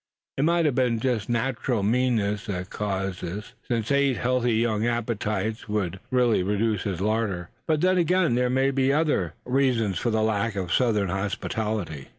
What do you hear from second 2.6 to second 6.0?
caused this, since eight healthy young appetites would eat